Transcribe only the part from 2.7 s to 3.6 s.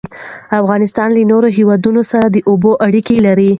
اړیکې لري.